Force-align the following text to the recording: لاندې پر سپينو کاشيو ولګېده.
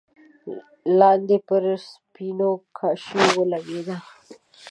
لاندې 0.99 1.37
پر 1.47 1.63
سپينو 1.87 2.49
کاشيو 2.77 3.25
ولګېده. 3.39 3.95